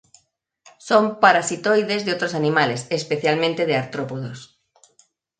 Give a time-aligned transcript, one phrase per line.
[0.87, 4.59] Son parasitoides de otros animales, especialmente de artrópodos.